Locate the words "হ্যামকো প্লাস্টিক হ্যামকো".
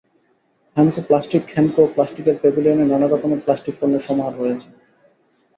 0.77-1.81